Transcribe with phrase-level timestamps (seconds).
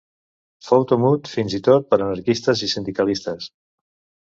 [0.67, 3.55] Fou temut fins i tot per anarquistes i sindicalistes.